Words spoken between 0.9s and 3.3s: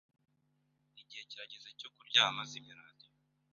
Igihe kirageze cyo kuryama. Zimya radiyo.